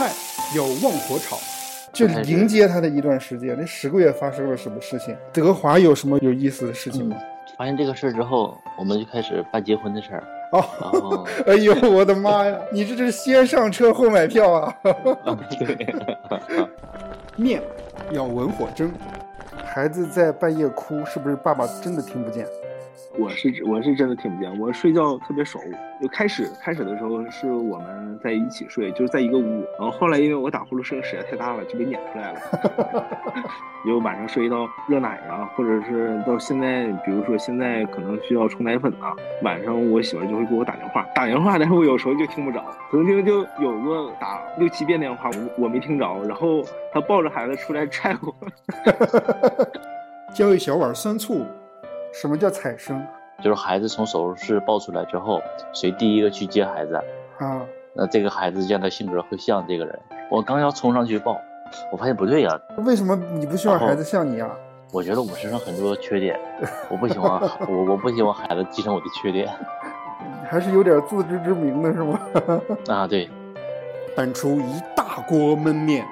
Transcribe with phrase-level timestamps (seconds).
[0.00, 0.10] 菜
[0.56, 1.36] 有旺火炒，
[1.92, 3.54] 就迎接他的一段时间。
[3.58, 5.14] 那十个月发生了什么事情？
[5.30, 7.18] 德华有什么有意思的事情吗？
[7.58, 10.24] 发现这个事儿之后，我们就开始办结婚的事儿。
[10.52, 12.58] 哦，哎呦，我的妈呀！
[12.72, 14.74] 你这是先上车后买票啊！
[17.36, 17.60] 面
[18.10, 18.90] 要文火蒸，
[19.66, 22.46] 孩子在半夜哭，是不是爸爸真的听不见？
[23.18, 25.58] 我是我是真的听不见，我睡觉特别熟。
[26.00, 29.64] 就开始开始的时候是我们在一起睡，就是在一个屋。
[29.78, 32.40] 然后后来因为我打呼噜声实在太大了，就被撵出来了。
[33.84, 42.64] 有晚上睡到热奶呀，或者是到现在，比如说现在可能需要冲奶粉啊，晚上我媳妇就会给我打电话，打电话，但是我有时候就听不着。
[42.90, 48.34] 曾经就有过打六七遍电话，我我没听着，然后她抱着孩子出来 踹我，
[50.32, 51.44] 浇一小碗酸醋。
[52.12, 53.06] 什么叫彩生？
[53.42, 55.40] 就是孩子从手术室抱出来之后，
[55.72, 56.94] 谁第一个去接孩子
[57.38, 57.62] 啊？
[57.94, 59.98] 那这个孩子这样的性格会像这个人。
[60.30, 61.40] 我刚要冲上去抱，
[61.92, 62.60] 我发现不对呀。
[62.78, 64.50] 为什么你不希望孩子像你啊？
[64.92, 66.38] 我觉得我身上很多缺点，
[66.88, 69.48] 我不喜欢我我不希望孩子继承我的缺点。
[70.48, 72.20] 还是有点自知之明的是吗？
[72.88, 73.30] 啊，对。
[74.16, 76.04] 搬出一大锅焖面。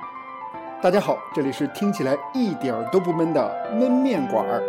[0.81, 4.63] 大家好，这里是听起来一点都不闷的焖面馆儿。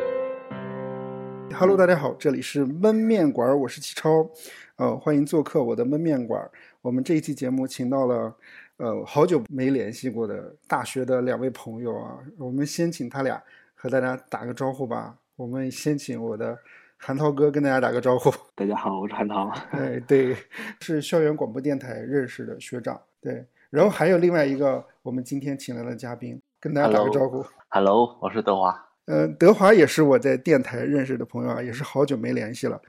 [1.54, 4.30] Hello，大家好，这里是焖面馆，我是齐超，
[4.78, 6.50] 呃，欢迎做客我的焖面馆。
[6.82, 8.34] 我们这一期节目请到了，
[8.78, 13.42] 呃，好久没联系过的大学的两位朋友啊，我们先请他俩
[13.76, 15.16] 和大家打个招呼吧。
[15.36, 16.58] 我们先请我的
[16.98, 18.32] 韩涛哥跟大家打个招呼。
[18.56, 19.50] 大家好，我是韩涛。
[19.72, 20.36] 哎，对，
[20.80, 23.00] 是校园广播电台认识的学长。
[23.22, 27.44] 对，然后还有另外一个我们今天请来的嘉宾，跟大家打个招呼。
[27.70, 28.89] Hello，我是德华。
[29.12, 32.80] 嗯，德华也是我在电台认识的朋友啊，也是好久没联系了。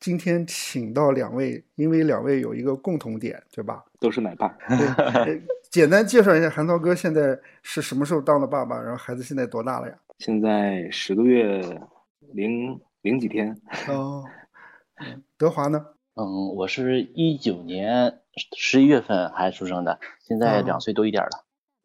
[0.00, 3.84] 今天请到两位，因为两位有一个共同点，对吧？
[4.00, 4.52] 都是奶爸。
[5.70, 8.82] 简单介绍一下，韩涛哥现在是什么时候当的爸爸？
[8.82, 9.94] 然后孩子现在多大了呀？
[10.18, 11.62] 现在十个月
[12.32, 13.56] 零零几天。
[13.86, 14.24] 哦，
[15.38, 15.86] 德华呢？
[16.14, 18.18] 嗯，我是一九年
[18.56, 21.44] 十一月份孩子出生的，现在两岁多一点了。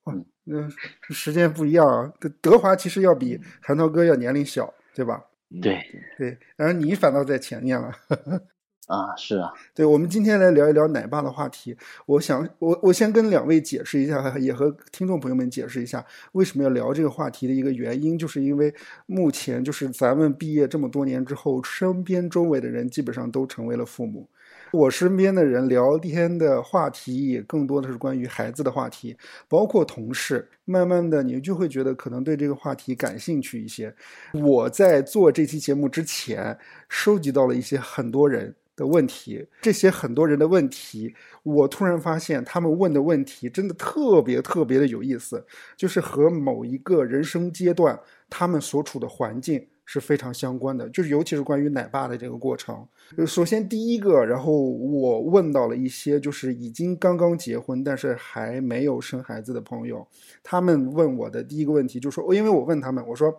[0.09, 0.25] 嗯。
[0.45, 0.67] 那
[1.09, 5.23] 时间不一样啊，德德华其实要比韩涛哥要年龄小，对吧？
[5.61, 5.79] 对
[6.17, 7.91] 对，然后你反倒在前面了。
[8.87, 9.51] 啊，是啊。
[9.73, 11.75] 对，我们今天来聊一聊奶爸的话题。
[12.05, 18.71] 我想，我我先跟两位解释一下，也和听众朋友们解释一下，为什么要聊这个话题的一个原因，就是因为
[19.07, 24.29] 目前就是咱们毕业这么多年之后，身边周围的人基本上都成为了父母。
[24.71, 29.15] 我身边的人聊天的话题也更多的是关于孩子的话题，
[29.47, 30.47] 包括同事。
[30.67, 33.93] 慢慢的，你就会觉得可能对这个话题感兴趣一些。
[34.33, 36.57] 我在做这期节目之前，
[36.89, 39.47] 收集到了一些很多人的问题。
[39.61, 45.45] 这些很多人的问题，我突然发现他们问的问题真的特别特别的有意思，
[45.77, 49.67] 就是和某一个人生阶段他们所处的环境。
[49.85, 52.85] 是非常相关的，就是尤其是关于奶爸的这个过程。
[53.25, 60.05] 首先第一个，然后我问到了一些就是已经刚刚结婚，但是还没有生孩子的朋友，
[60.43, 63.33] 他们问我的第一个问题就是说，因为我问他们，我说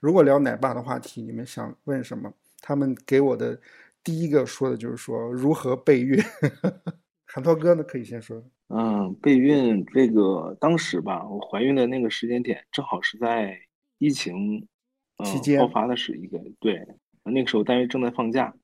[0.00, 2.32] 如果聊奶爸的话题，你们想问什么？
[2.60, 3.58] 他们给我的
[4.02, 6.20] 第一个说的就是说如何备孕。
[7.26, 8.42] 韩涛哥呢，可以先说。
[8.68, 13.56] 嗯，备孕这个当时吧，我怀孕的那个时间点正好是在
[13.98, 14.66] 疫情。
[15.24, 16.80] 期间爆发的是一个对，
[17.24, 18.54] 那个时候单位正在放假，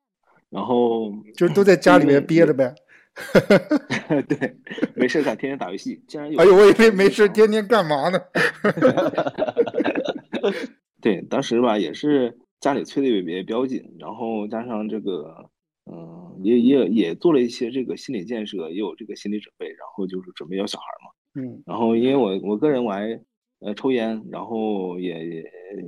[0.51, 2.75] 然后就是都在家里面憋着呗。
[4.29, 4.57] 对，
[4.95, 6.03] 没事干，天天打游戏。
[6.07, 8.19] 竟然有哎呦，我以为没事，天天干嘛呢？
[11.01, 15.51] 对，当时吧也是家里催的也也比较紧，然后加上这个，
[15.91, 21.11] 嗯，也也也做了一些这个心理建设，也有这个心理准备，然后就是准备要小孩嘛。
[21.43, 23.21] 嗯，然后因为我我个人我还。
[23.61, 25.45] 呃，抽烟，然后也也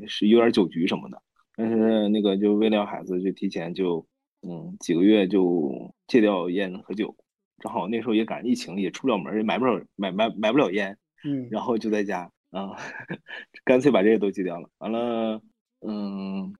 [0.08, 1.22] 是有点酒局什么的，
[1.54, 4.04] 但是那个就为了孩子，就提前就
[4.42, 7.14] 嗯几个月就戒掉烟和酒，
[7.60, 12.70] 正好那时候也赶上疫情，也出不了门，也买不了买买买不了烟，嗯，然后就在家啊，
[13.64, 14.68] 干脆把这些都戒掉了。
[14.78, 15.40] 完了，
[15.86, 16.52] 嗯，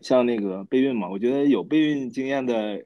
[0.00, 2.82] 像那个备孕嘛，我觉得有备孕经验的，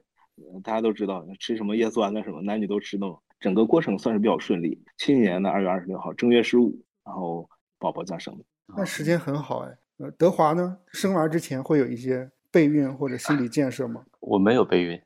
[0.63, 3.07] 大家都知道吃什么叶酸的什么，男女都吃的，
[3.39, 4.83] 整个过程算是比较顺利。
[4.97, 7.49] 去年的二月二十六号，正月十五，然后。
[7.79, 8.43] 宝宝降生的，
[8.77, 9.77] 那时间很好哎。
[9.97, 14.03] 呃，德华呢，生娃之前会有一些备孕或者心理建设吗？
[14.19, 15.01] 我没有备孕，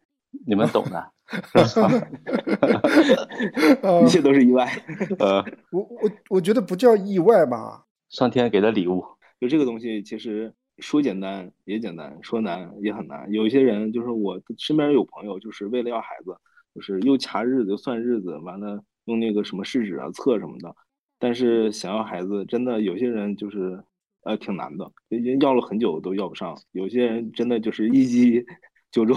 [0.45, 1.11] 你们懂的。
[4.05, 4.69] 一切都是意外。
[5.19, 7.85] 呃，我我我觉得不叫意外吧。
[8.09, 9.03] 上天给的礼物，
[9.39, 13.31] 就这个东西，其实说简单也简单，说难也很难。
[13.31, 16.35] 有一些人就是我身边有朋友，就是为了要孩子，
[16.75, 20.75] 就是又掐日子又算日子，完了用那个什么试纸啊测什么的。
[21.23, 23.81] 但是想要孩子，真的有些人就是
[24.23, 26.53] 呃挺难的，已经要了很久都要不上。
[26.73, 28.45] 有些人真的就是一击
[28.91, 29.15] 就中。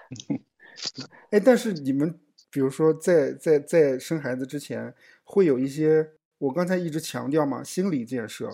[1.28, 2.18] 哎，但是你们
[2.50, 6.08] 比如说在在在生孩子之前，会有一些
[6.38, 8.48] 我刚才一直强调嘛，心理建设。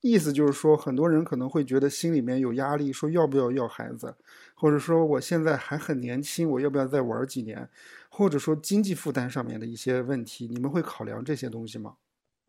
[0.00, 4.14] 意思就是说，很多人可能会觉得心里面有压力，说要不要要孩子，
[4.54, 7.68] 或者说我现在还很年轻，我要不要再玩几年，
[8.08, 11.96] 或者说经济负担上面的一些问题，你们会考量这些东西吗？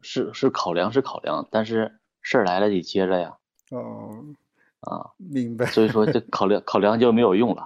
[0.04, 3.36] 是是考量是考量，但是事儿来了得接着呀。
[3.72, 4.24] 哦，
[4.82, 5.66] 啊，明白。
[5.66, 7.64] 所以说这考量 考量就没有用了，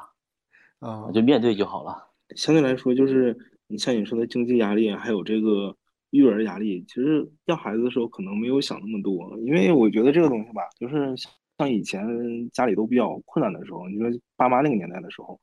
[0.80, 2.08] 啊，就面对就好了。
[2.36, 3.38] 相对来说，就是
[3.68, 5.76] 你像你说的经济压力，还有这个。
[6.12, 11.14] 育儿压力，其实要孩子的时候可能没有想那么多，因为我觉得这个东西吧，就是
[11.58, 12.02] 像以前
[12.52, 15.38] 家里都比较困难的时候，你说爸妈那个年代的时候，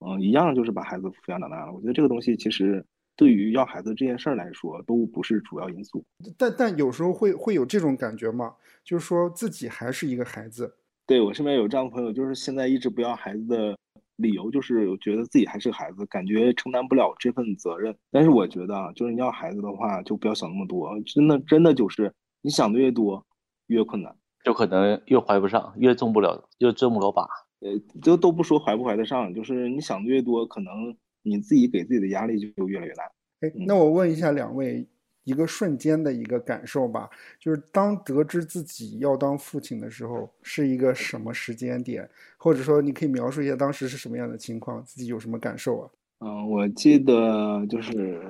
[0.00, 1.72] 嗯，一样就是把孩子抚养长大了。
[1.72, 2.84] 我觉得这个东西其实
[3.20, 6.02] 对于要孩子这件事儿来说，都不是主要因素。
[6.38, 8.54] 但但有时候会会有这种感觉吗？
[8.82, 10.74] 就是说自己还是一个孩子。
[11.06, 13.76] 对我身边有这样的朋友，就是现在一直不要孩子的。
[14.16, 17.96] 理由就是觉得自己还是个孩子，感觉承担不了这份责任。
[18.10, 20.90] 但是我觉得啊，就是你要孩子的话，就不要想那么多。
[21.06, 22.12] 真的，真的就是
[22.42, 23.24] 你想的越多，
[23.68, 24.14] 越困难，
[24.44, 27.22] 就可能越怀不上，越中不了，越中不了把。
[27.60, 27.70] 呃，
[28.02, 33.04] 就都不说怀不怀得上，就是你想的越多，可能你自己给自己的压力就越来越大。
[33.40, 34.86] 哎，那我问一下两位。
[35.24, 37.08] 一个瞬间的一个感受吧，
[37.38, 42.08] 就是当得知自己要当父亲的时候，是一个什么时间点，
[42.38, 45.90] 或者说你可以描述一下当时是什么样的情况，自己有什么感受啊？
[46.20, 48.20] 嗯，我记得就是，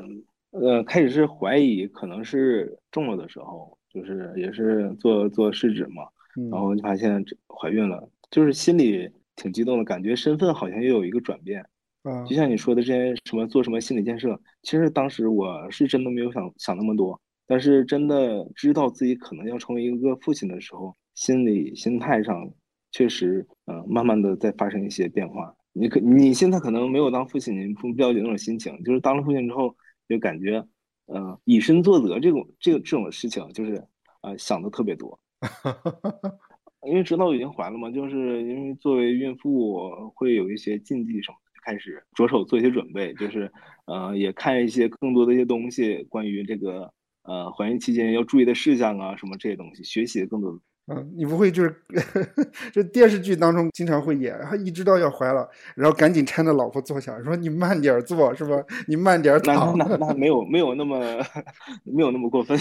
[0.51, 6.03] 呃，开始是怀疑可能是中了的时候，就是也是做做试纸嘛，
[6.51, 11.65] 然后就发现怀孕了，就是心里挺激动的，感觉身份好像又有一个转变。
[12.29, 22.51] 就像你说的这些什么做什么心理建设，其实当时我是真的没有想想那么多，但是真的知道自己可能要成为一个父亲的时候，心理心态上
[22.91, 25.55] 确实，嗯，慢慢的在发生一些变化。
[25.73, 29.77] 你可你现在可能没有当父亲，你不了解那种心情，就是当了父亲之后，
[30.09, 30.67] 就感觉，
[31.15, 33.85] 嗯，以身作则这种这个这种事情，就是
[34.23, 35.21] 呃想的特别多，
[36.89, 41.37] 因为知道已经怀了嘛，就是因为作为孕妇会有一些禁忌什么。
[41.65, 43.51] 开始着手做一些准备，就是，
[43.87, 46.93] 呃，也看一些更多的一些东西，关于这个，
[47.25, 50.59] 呃，怀孕期间要注意的事项啊，什么这些东西，学习更多。
[50.93, 51.77] 嗯，你不会就是，
[52.73, 58.57] 这电视剧当中经常会演，他一知道要怀了，然后赶紧搀着老婆坐下，说你慢点坐，是吧？
[58.89, 59.79] 你慢点躺。
[59.79, 60.99] 那那那 没有没有那么
[61.85, 62.59] 没有那么过分。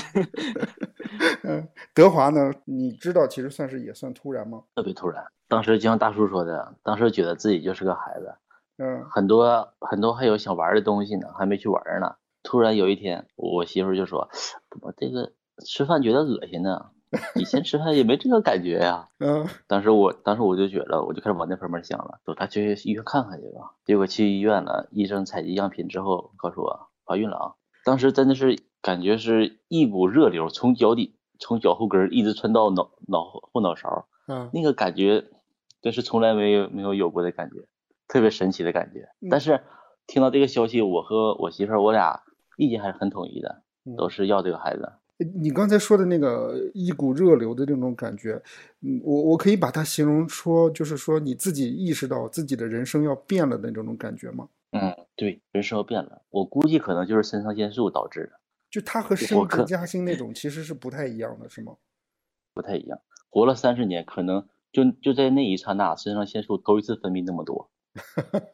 [1.42, 2.52] 嗯，德华呢？
[2.66, 4.62] 你知道其实算是也算突然吗？
[4.76, 8.32] 特别突然，当时就像大叔说的，当时觉得自己就是个孩子。
[8.80, 12.16] 嗯，很多很多还有想玩的东西呢，还没去玩呢。
[12.42, 14.30] 突然有一天，我媳妇就说
[14.72, 15.34] ：“怎么这个
[15.66, 16.92] 吃饭觉得恶心呢？
[17.36, 19.10] 以前吃饭也没这个感觉呀。
[19.20, 23.76] ”嗯，当时我当时我就觉得，我就开始往那方面想了，走，他去医院看看去吧。
[23.84, 27.54] 结果去医院了，医生采集样品之后告诉我怀孕了啊！
[27.84, 35.26] 当时真的是感觉是一股热流从脚底从脚后跟一直窜到脑脑后脑勺，嗯，那个感觉
[35.82, 37.68] 真是从来没有没有有过的感觉。
[38.10, 39.62] 特别神奇的感觉，但是
[40.08, 42.22] 听到这个消息，我和我媳妇儿我俩
[42.58, 43.62] 意见还是很统一的，
[43.96, 44.92] 都是要这个孩子。
[45.36, 48.42] 你刚才说的那个一股热流的这种感觉，
[48.82, 54.48] 嗯，我我可以把它形容说，就是说你自己意识到自己的人生要变了的这种感觉吗？
[54.72, 56.22] 嗯，对，人生要变了。
[56.30, 58.40] 我估计可能就是肾上腺素导致的。
[58.72, 61.76] 就它和升职加薪那种其实是不太一样的，是吗？
[62.54, 63.00] 不太一样。
[63.30, 67.70] 活了三十年，可能就就在那一刹那，肾上腺素头一次分泌那么多。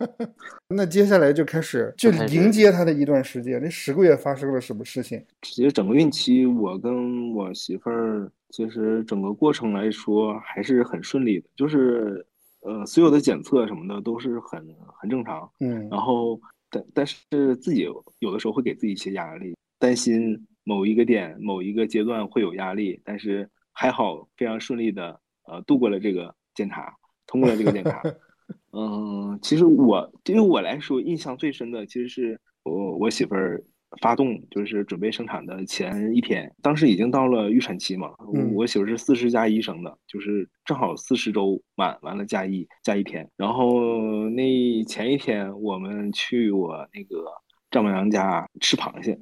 [0.70, 3.62] 那接下来就开始就迎接他的一段时间。
[3.62, 5.24] 那十个月发生了什么事情？
[5.42, 11.48] 其实整个孕期，我跟我媳妇儿，其实整个过程来说还是很顺利的。
[11.56, 12.26] 就是，
[12.62, 14.66] 呃，所有的检测什么的都是很
[15.00, 15.50] 很正常。
[15.60, 15.88] 嗯。
[15.90, 17.88] 然后，但但是自己
[18.20, 23.00] 有的时候会给自己一些压力，担心某一个点、某一个阶段会有压力。
[23.04, 26.96] 但是还好，非常顺利的呃度过了这个检查，
[27.28, 28.02] 通过了这个检查。
[28.72, 33.64] 嗯，其实我对于我来说印象最深的，其实是我我媳妇儿
[34.02, 38.12] 发动，就是准备生产的前一天，当时已经到了预产期嘛。
[38.54, 43.26] 我媳妇是四十加一生的，就是正好四十周满，完了加一加一天。
[43.38, 47.24] 然后那前一天我们去我那个
[47.72, 49.18] 丈母娘家吃螃蟹，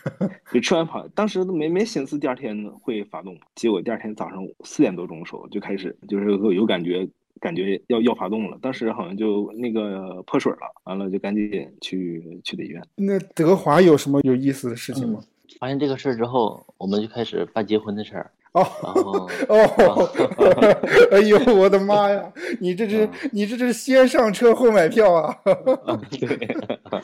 [0.52, 7.08] 就吃完螃，当时都没没心思第二天会发动，结果第二天早上四点多钟的时候就开始，就是有感觉。
[7.40, 12.82] 感觉要要发动了，当时好像就那个破水了，完了就赶紧去去的医院。
[12.96, 15.20] 那德华有什么有意思的事情吗？
[15.58, 18.30] 发现这个事儿之后，我们就开始办结婚的事儿。
[18.52, 20.08] 哦 然后哦，
[21.12, 22.32] 哎呦我的妈呀！
[22.60, 25.36] 你这是你这是先上车后买票啊！
[25.84, 26.46] 啊，对，
[26.84, 26.98] 啊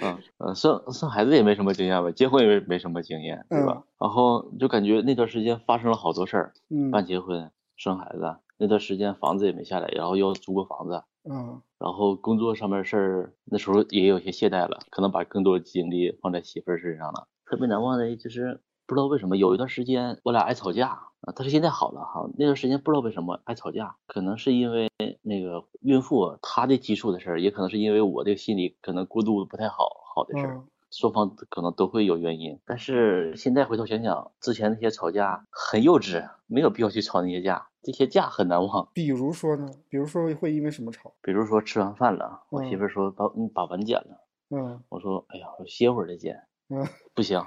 [0.00, 3.82] 啊呃，生生孩子也没什么经验吧，结婚也没没什么经验，对吧？
[4.00, 17.28] 然后就感觉那段时间发生了好多事儿，嗯办结婚、生孩子，那段时间房子也没下来，然后又租个房子，嗯然后工作上面事儿那时候也有些懈怠了，可能把更多精力放在媳妇儿身上了。
[17.44, 22.28] 特别难忘的就是不知道为什么有一段时间我俩爱吵架啊，但是现在好了哈。
[22.38, 24.88] 那段时间不知道为什么爱吵架，可能是因为
[25.22, 30.54] 那个孕妇她的激素的事儿，也可能是因为我这个心理可能过度不太好好的事儿。
[30.56, 38.88] 嗯双方可能都会有原因，但是现在回头想想，之前那些吵架很幼稚，没有必要去吵那些架，这些架很难忘。
[38.92, 39.68] 比如说呢？
[39.88, 41.12] 比如说会因为什么吵？
[41.22, 46.36] 比如说吃完饭了，我媳妇说把你把碗捡了，嗯我说哎呀，我歇会儿再捡，
[46.70, 47.42] 嗯 不行，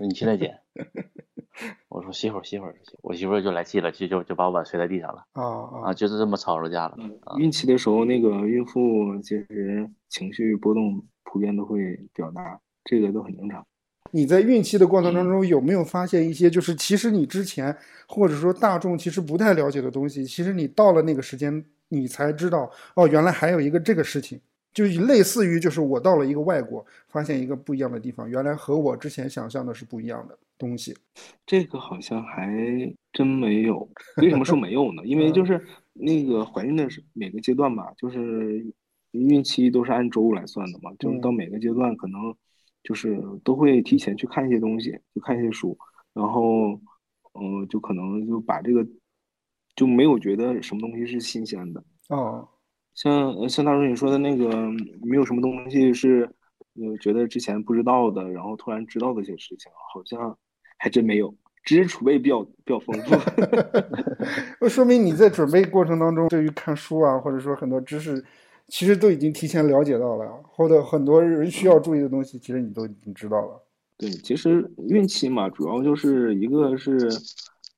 [0.00, 0.60] 你现在捡。
[1.88, 6.96] 我说歇会儿歇会儿，我媳妇儿就来气了，就就就把碗摔在地上了啊啊啊，就是这么吵着架了。
[7.38, 11.78] 孕期的时候，那个孕妇其实情绪波动普遍都会
[12.12, 13.66] 比较大，这个都很正常。
[14.12, 17.76] 你在孕期的过程当中有没有发现一些，就是其实你之前
[18.06, 24.40] 或者说大众其实不太了解的东西，其实你到了那个时间，你才知道哦，原来还有一个这个事情，
[24.72, 30.96] 就类似于就是我到了一个外国，发现一个不一样的地方，原来和我之前想象的是不一样的东西。
[31.44, 32.48] 这个好像还
[33.12, 33.88] 真没有。
[34.18, 35.02] 为什么说没有呢？
[35.04, 35.60] 因为就是
[35.92, 38.64] 那个怀孕的是每个阶段吧，就是
[39.10, 42.32] 孕期都是按周来算的嘛，就是到每个阶段可能
[42.84, 45.76] 就是都会提前去看一些东西，就看一些书，
[46.12, 46.68] 然后
[47.40, 48.86] 嗯、呃就可能就把这个
[49.74, 51.82] 就没有觉得什么东西是新鲜的。
[52.10, 52.46] 哦，
[52.94, 54.70] 像呃像大叔你说的那个，
[55.02, 56.30] 没有什么东西是
[56.74, 60.38] 呃觉得之前不知道的，然后突然知道的一些事情，好像
[60.76, 63.16] 还真没有，知识储备比较比较丰富。
[64.60, 68.22] 那 说明你在准备过程当中，对于看书啊，或者说很多知识，
[68.68, 73.62] 其实都已经提前了解到了，或者很多人需要注意的东西，其实你都已经知道了。
[73.96, 77.08] 对，其实孕期嘛，主要就是一个是，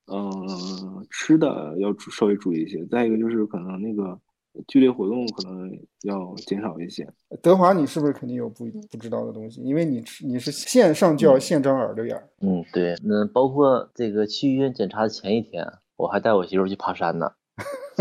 [0.07, 4.19] 呃，吃的要稍微注意一些，再一个就是可能那个
[4.67, 5.71] 剧烈活动可能
[6.05, 7.07] 要减少一些。
[7.43, 9.61] 德华，你是不是肯定有不不知道的东西？
[9.61, 12.29] 因为你是你是线上就要现长耳朵眼儿。
[12.41, 15.67] 嗯，对，那包括这个去医院检查的前一天，
[15.97, 17.33] 我还带我媳妇去爬山呢，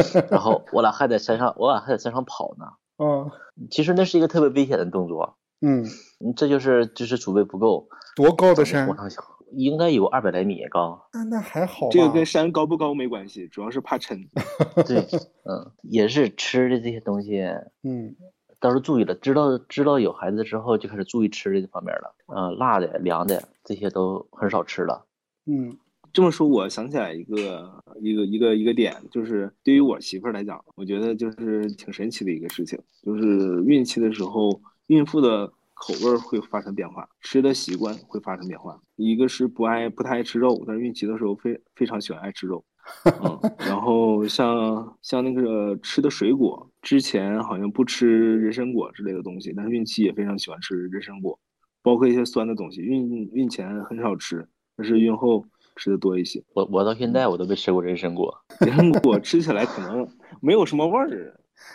[0.32, 2.66] 然后我俩还在山上，我俩还在山上跑呢。
[2.98, 3.30] 嗯，
[3.70, 5.84] 其实那是一个特别危险的动作，嗯，
[6.20, 7.88] 嗯这就是知识储备不够。
[8.16, 8.96] 多高的山往？
[8.98, 11.08] 上想，应该有二百来米高。
[11.12, 11.90] 那那还好。
[11.90, 14.30] 这个跟山高不高没关系，主要是怕沉。
[14.88, 15.06] 对，
[15.44, 17.42] 嗯，也是吃的这些东西，
[17.84, 18.16] 嗯
[18.62, 22.16] 到时候注意了，知道知道有孩子之后就开始注意吃的这方面了。
[22.34, 25.06] 嗯、辣的、凉的这些都很少吃了。
[25.46, 25.78] 嗯
[26.16, 38.82] 这么说，我想起来一个一个一个一个点，就是对于我媳妇儿来讲，我觉得就是挺神奇的一个事情，就是孕期的时候，孕妇的口味儿会发生变化，吃的习惯会发生变化。
[38.96, 42.64] 一个是不爱不太爱吃肉，但是孕期的时候非非常喜欢爱吃肉，
[43.22, 51.38] 嗯，然后像像那个吃的水果，之前好像不吃人参果之类的东西，但是孕期也非常喜欢吃人参果，
[51.84, 55.46] 包括一些酸的东西，孕孕前很少吃，但是孕后
[55.76, 56.44] 吃的多一些。
[56.54, 58.34] 我我到现在我都没吃过人参果。
[58.66, 60.08] 人参果吃起来可能
[60.42, 61.34] 没有什么味儿，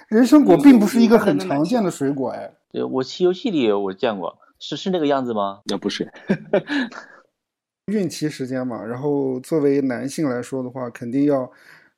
[0.09, 2.52] 人参果并不是一个嗯很常见的水果哎。
[2.73, 5.61] 对，我《西游记》里我见过，是是那个样子吗？
[5.66, 6.11] 那不是。
[7.87, 11.50] 孕期时间嘛，然后作为男性来说的话，肯定要，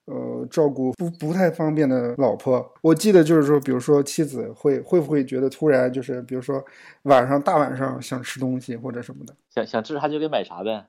[0.06, 2.74] 呃，照顾不不太方便的老婆。
[2.82, 6.62] 我记得就是说，比如说妻子会会不会觉得突然就是，比如说
[7.02, 9.34] 晚上大晚上想吃东西或者什么的。
[9.50, 10.84] 想想吃啥就给买啥呗。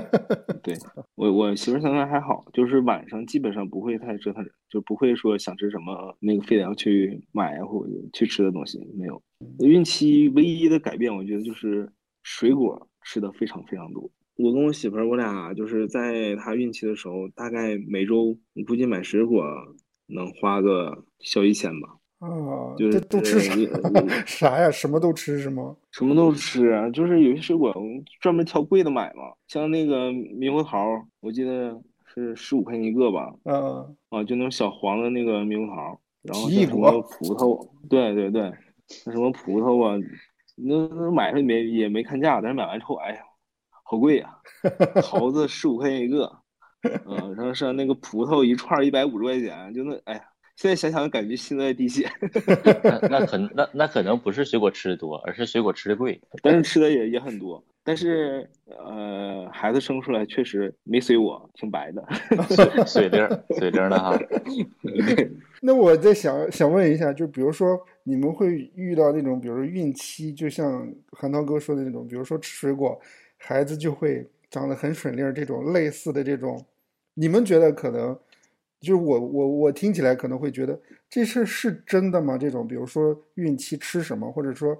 [0.62, 0.74] 对
[1.14, 9.22] 我我媳妇儿现在还好，就是晚上基本上不会太折腾人，就不会说想吃什么那个非得要去买啊或者去吃的东西没有。
[9.58, 11.86] 孕期唯一的改变，我觉得就是
[12.22, 14.10] 水果吃的非常非常多。
[14.36, 19.44] 我跟我媳妇儿，我俩就是在她孕期的时候，大概每周我估计买水果
[20.06, 21.88] 能花个小一千吧。
[22.20, 24.70] 啊，就是这都吃啥呃啥呀？
[24.70, 25.76] 什么都吃是吗？
[25.92, 27.74] 什么都吃啊，就是有些水果
[28.20, 30.86] 专门挑贵的买嘛，像那个猕猴桃，
[31.20, 38.50] 我记得是十五块钱一个吧，啊，啊，就那种小黄的那个猕猴桃，然后什么果葡萄，对对对，
[39.04, 39.98] 那什么葡萄啊，
[40.56, 43.20] 那那买上也没也没看价，但是买完之后，哎呀，
[43.84, 44.36] 好贵呀、
[45.02, 46.30] 桃子十五块钱一个，
[47.06, 50.22] 嗯、然后像那个葡萄一串一百五十块钱，就那，哎呀，
[50.56, 52.10] 现在想想感觉心在滴血。
[52.82, 56.20] 那那可能那那可能不是水果吃的多，而是水果吃的贵。
[56.42, 57.62] 但是吃的也也很多。
[57.86, 62.02] 但是呃，孩子生出来确实没随我，挺白的，
[62.48, 64.18] 水水灵水灵的哈。
[65.60, 72.98] 那我再想想问一下，就比如说你们会遇到那种，比如说孕期，就像韩涛哥说的那种，比如说吃水果，
[73.46, 76.64] 孩子就会长得很水灵这种类似的这种，
[77.12, 78.18] 你们觉得可能？
[78.80, 82.36] 就是我我我听起来可能会觉得这事是真的吗？
[82.36, 84.76] 这种比如说孕期吃什么，或者说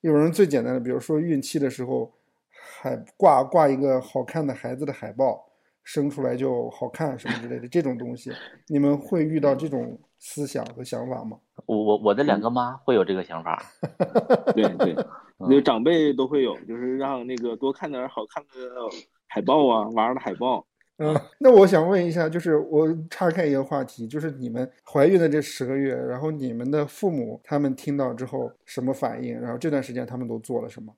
[0.00, 2.08] 有人最简单的，比如说孕期的时候
[2.50, 5.44] 还挂挂一个好看的孩子的海报，
[5.82, 8.30] 生出来就好看什么之类的这种东西，
[8.68, 11.36] 你们会遇到这种思想和想法吗？
[11.66, 13.60] 我我我的两个妈会有这个想法，
[14.54, 14.94] 对对，
[15.38, 18.50] 那长辈都会有，就是让那个多看点好看的
[19.26, 20.66] 海报啊，娃儿的海报。
[20.96, 29.40] 嗯，那我想问一下，就是我岔开一个话题，就是你们怀孕的这十个月，然后你们的父母他们听到之后什么反应？
[29.40, 30.92] 然后这段时间他们都做了什么？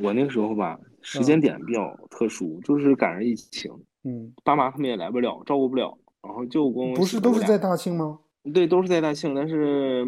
[0.00, 3.70] 我那个时候吧，时间点比较特殊，就是赶上疫情，
[4.04, 8.18] 嗯，爸妈他们也来不了，照顾不了，然后舅公不是都是在大庆吗？
[8.54, 10.06] 对，都是在大庆，但是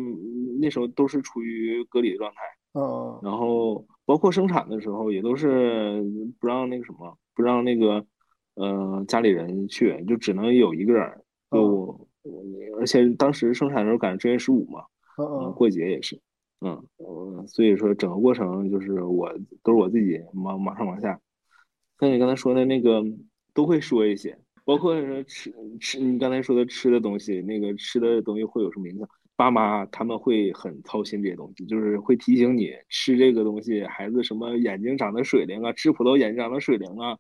[0.61, 2.37] 那时候都是处于隔离的状态，
[2.77, 6.05] 嗯，然后包括生产的时候也都是
[6.39, 8.07] 不让那个什么，不让那个。
[8.59, 12.09] 呃，家里人去就只能有一个人，就我，
[12.79, 14.83] 而且当时生产的时候赶上正月十五嘛，
[15.19, 16.19] 嗯，过节也是，
[16.63, 16.83] 嗯，
[17.47, 19.31] 所以说整个过程就是我
[19.63, 21.21] 都是我自己忙忙上忙下，
[22.01, 23.05] 像你刚才说的那个
[23.53, 29.07] 都会说一些，包括说吃吃你刚才说的吃的东西，那个吃的东西会有什么影响？
[29.37, 37.17] 爸妈他们会很操心这些东西，就是会提醒你吃这个东西，孩子什么眼睛长得水灵啊，吃葡萄眼睛长得水灵啊。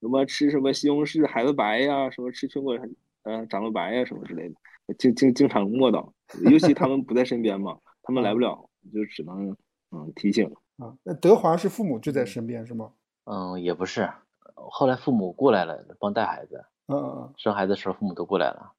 [0.00, 2.78] 什么吃什么西红柿孩子白呀，什么吃苹果，
[3.22, 6.12] 呃，长得白呀，什么之类的，经经经常默叨。
[6.50, 9.56] 尤其他们不在身边嘛，他们来不了，就只能
[9.90, 10.46] 嗯提醒
[10.76, 10.94] 啊。
[11.02, 12.92] 那德华是父母就在身边是吗？
[13.24, 14.08] 嗯，也不是，
[14.54, 16.64] 后来父母过来了，帮带孩子。
[16.86, 17.34] 嗯嗯嗯。
[17.38, 18.72] 生孩子的时候父母都过来了。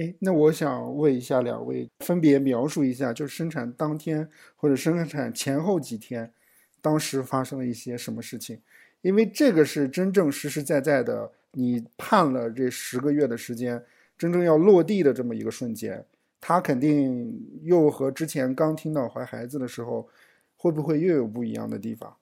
[0.00, 6.32] 哎，那我想问一下两位，分别描述一下，就是生产当天或者生产前后几天，
[6.80, 8.58] 当时发生了一些什么事情。
[9.02, 13.82] 因为这个是真正实实在在的，你盼了这十个月的时间，
[14.16, 16.02] 真正要落地的这么一个瞬间，
[16.40, 20.08] 他肯定又和之前刚听到怀孩子的时候，
[20.56, 22.16] 会不会又有不一样的地方？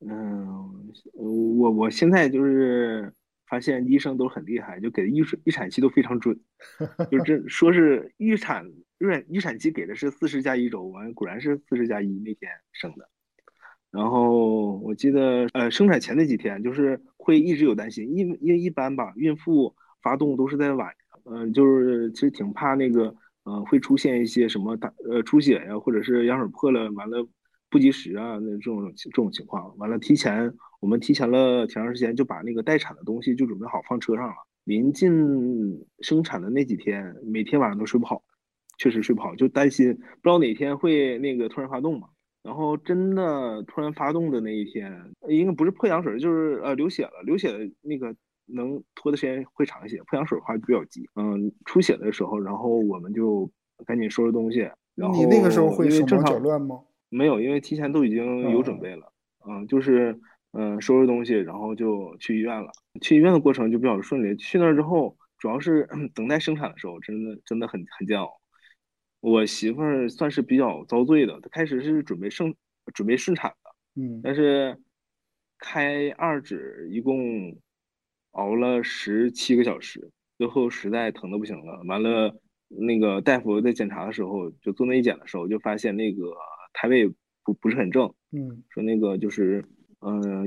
[0.00, 3.12] 嗯，我我现在就是
[3.52, 6.40] 发现医生都很厉害，就给的预预产期都非常准，
[7.12, 8.66] 就这说是预产
[8.98, 13.10] 预产预产期给的是四十加一周，完果然是四十加一那天生的。
[13.90, 27.28] 然后我记得，呃，生产前那几天就是会一直有担心，因因为一般吧，孕妇发动都是在晚上，嗯，就是其实挺怕那个，呃，会出现一些什么大呃出血呀，或者是羊水破了，完了
[27.68, 30.50] 不及时啊，那这种这种情况，完了提前
[30.82, 34.34] 我们提前了挺长时间就把那个待产的东西就准备好放车上了。
[34.64, 38.20] 临近生产的那几天，每天晚上都睡不好，
[38.78, 42.08] 确实睡不好，就担心不知道哪天会那个突然发动嘛。
[42.42, 44.92] 然后真的突然发动的那一天，
[45.28, 47.12] 应该不是破羊水，就是呃流血了。
[47.24, 48.12] 流血的那个
[48.46, 51.08] 能拖的时间会长一些，破羊水的话就比较急。
[51.14, 53.48] 嗯，出血的时候，然后我们就
[53.86, 54.68] 赶紧收拾东西。
[54.96, 56.80] 然后你那个时候会手忙脚乱吗？
[57.08, 59.12] 没有，因为提前都已经有准备了。
[59.48, 60.18] 嗯，就是
[60.52, 62.70] 嗯收拾东西，然后就去医院了。
[63.00, 64.36] 去医院的过程就比较顺利。
[64.36, 68.40] 去那儿之后，主要是 等待生产的时候，真的真的很很煎熬。
[69.20, 72.54] 我媳妇儿算是比较遭罪的，她开始是准备生
[72.92, 74.76] 准备顺产的，嗯，但是
[75.58, 77.56] 开二指一共
[78.32, 82.36] 熬了十七个小时，最后实在疼的不行了，完了
[82.68, 86.34] 那个大夫在检查的时候，就做内检的时候就发现那个
[86.72, 87.06] 胎位
[87.44, 89.64] 不不是很正，嗯，说那个就是
[90.02, 90.44] 嗯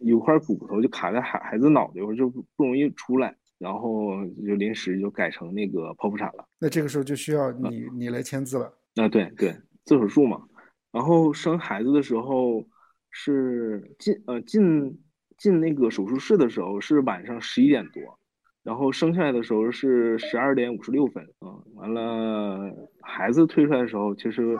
[0.00, 3.36] 有块骨头就卡在孩孩子脑袋，就不容易出来。
[3.58, 6.48] 然后就临时就改成那个剖腹产了。
[6.58, 8.72] 那这个时候就需要你你来签字了。
[8.94, 10.42] 啊，对对，做手术嘛。
[10.90, 12.64] 然后生孩子的时候
[13.10, 14.98] 是进呃进
[15.36, 18.18] 进那个手术室的时候是晚上十一点多，
[18.62, 21.22] 然后生下来的时候是十二点五十六分。
[21.42, 24.58] 嗯，完了孩子推出来的时候，其实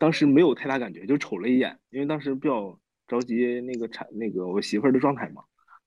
[0.00, 5.42] 当时没有太大感觉，就瞅了一眼，因为当时比较着急那个产那个我媳妇儿的状态嘛，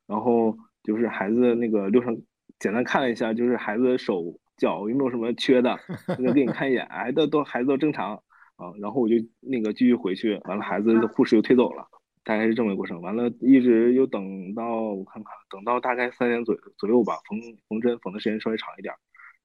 [0.06, 0.58] 然后。
[0.84, 2.24] 就是孩子那个流程，
[2.60, 5.78] 简单看了一下，就是孩子手脚有没有什么缺的，
[6.18, 8.16] 那个给你看一眼，哎，都都孩子都正常
[8.56, 8.72] 啊。
[8.80, 11.86] 然后我就那个继续回去，完了孩子的护士又推走了，
[12.24, 13.02] 大概是这么个过程。
[13.02, 18.96] 完了，一直又等到我看看，等到大概三点左左右吧，缝缝针缝的时间稍微长一点，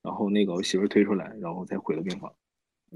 [0.01, 2.33] 然后那个我媳妇儿推出来，然后才回了病房。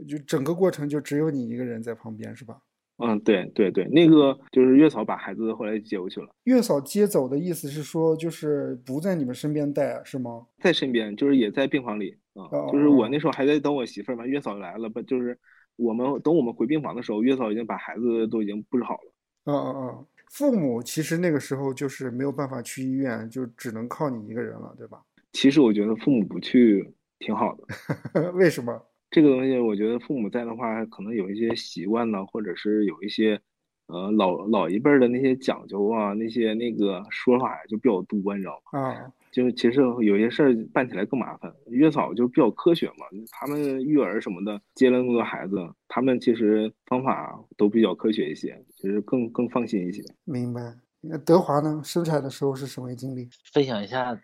[0.06, 2.60] 就整个过程就只有你一个人在旁边是吧？
[2.98, 6.28] 嗯，对对对，那个就是月嫂把孩子后来接过去了。
[6.44, 10.46] 月嫂接走的意思是说，就是不在你们身边带是吗？
[10.58, 12.48] 在身边，就是也在病房里啊。
[12.72, 15.02] 就是我那时候还在等我媳妇儿嘛，月嫂来了不？
[15.02, 15.38] 就是
[15.76, 19.12] 我们等我们回病房的时候，月嫂已经把孩子都已经布置好了。
[19.44, 25.02] 嗯嗯嗯，父母其实那个时候就是没有办法去医院，就只能靠你一个人了，对吧？
[25.32, 28.32] 其实我觉得父母不去挺好的。
[28.32, 28.82] 为什么？
[29.16, 33.40] 这个东西，我觉得父母在的话，可能有一些习惯呢，或者是有一些，
[33.86, 38.78] 呃，老老一辈的那些讲究啊，那些那个说法呀，就比较多，你知道吗？
[38.78, 41.50] 啊，就其实有些事儿办起来更麻烦。
[41.68, 45.56] 月嫂就比较科学嘛，他们育儿什么的，接了那么多孩子，
[45.88, 50.02] 他们其实方法都比较科学一些，其实更更放心一些。
[50.26, 50.60] 明白。
[51.00, 51.80] 那德华呢？
[51.82, 53.26] 生产的时候是什么经历？
[53.54, 54.14] 分享一下，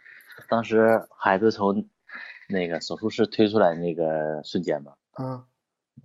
[0.50, 1.82] 当时孩子从。
[2.52, 5.44] 那个手术室推出来那个瞬间吧，嗯，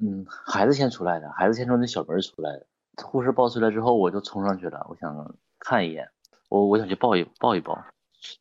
[0.01, 2.65] 嗯，孩子先出来的，孩子先从那小门出来的，
[3.03, 6.09] 护士抱出来之后，我就冲上去了，我想看一眼，
[6.49, 7.77] 我我想去抱一抱一抱，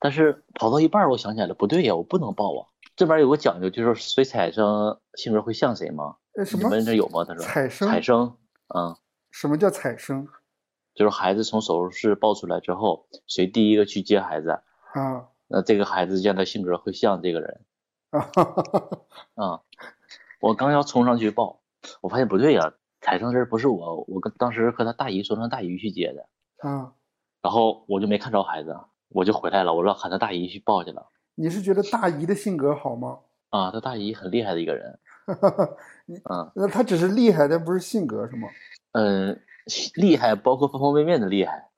[0.01, 6.16] 但是跑到一半，我想起来了，不对呀，我不能抱啊，这边有个讲究，就是谁产生性格会像谁吗？
[6.45, 6.64] 什么？
[6.64, 7.25] 你们这有吗？
[7.25, 8.37] 他说产生，产生，
[8.75, 8.97] 嗯，
[9.31, 10.29] 什么叫产生？
[10.95, 14.51] 就是孩子从手术室抱出来之后，谁第一个去接孩子，
[14.95, 17.61] 啊，那这个孩子将来性格会像这个人。
[19.37, 19.61] 啊！
[20.40, 21.61] 我刚要冲上去抱，
[22.01, 26.69] 我发现不对呀，踩生人不是我，我跟当时和他大姨说让大姨去接的。
[26.69, 26.92] 啊！
[27.42, 28.77] 然后我就没看着孩子，
[29.09, 31.07] 我就回来了，我让喊他大姨去抱去了。
[31.35, 33.19] 你是觉得大姨的性格好吗？
[33.51, 34.99] 啊，他大姨很厉害的一个人。
[36.25, 38.49] 啊，那他只是厉害，但不是性格是吗？
[38.92, 39.40] 嗯，
[39.97, 41.69] 厉害包括方方面面的厉害，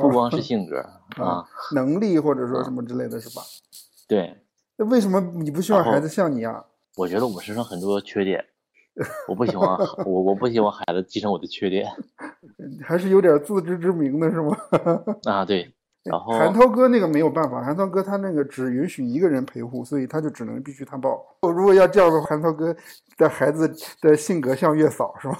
[0.00, 0.78] 不光是性格
[1.22, 3.42] 啊，能力或者说什么之类的是吧？
[4.08, 4.43] 对。
[4.76, 6.64] 那为什么你不希望孩子像你啊？
[6.96, 8.44] 我觉得我身上很多缺点，
[9.28, 11.86] 我不希望我我不希望孩子继承我的缺点，
[12.84, 14.56] 还是有点自知之明的是吗？
[15.26, 15.72] 啊，对。
[16.04, 21.18] 然后韩涛哥那个没有办法，韩涛哥他那个只允许一个人陪护，所以他就只能必须他抱。
[21.40, 22.76] 如果要这样的话，韩涛哥
[23.16, 25.38] 的孩子的性格像月嫂是吗？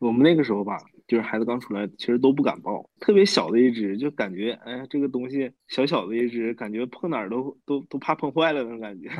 [0.00, 9.10] 我们那个时候吧，就是孩子刚出来，其实都不敢抱，特别小的一只，就感觉哎，这个东西小小的一只，感觉碰哪儿都都都怕碰坏了那种感觉。